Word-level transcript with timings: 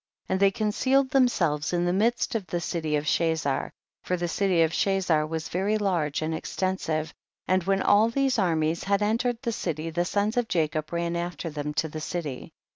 10. 0.29 0.33
And 0.33 0.39
they 0.39 0.49
concealed 0.49 1.11
them 1.11 1.27
selves 1.27 1.73
in 1.73 1.85
the 1.85 1.93
midst 1.93 2.33
of 2.33 2.47
the 2.47 2.59
city 2.59 2.95
of 2.95 3.05
Cha 3.05 3.35
zar, 3.35 3.71
for 4.01 4.17
the 4.17 4.27
city 4.27 4.63
of 4.63 4.71
Chazar 4.71 5.27
was 5.29 5.47
very 5.47 5.77
large 5.77 6.23
and 6.23 6.33
extensive, 6.33 7.13
and 7.47 7.65
when 7.65 7.83
all 7.83 8.09
these 8.09 8.39
armies 8.39 8.85
had 8.85 9.03
entered 9.03 9.37
the 9.43 9.51
city, 9.51 9.91
the 9.91 10.03
sons 10.05 10.37
of 10.37 10.47
Jacob 10.47 10.91
ran 10.91 11.15
after 11.15 11.51
them 11.51 11.71
to 11.75 11.87
the 11.87 12.01
city. 12.01 12.51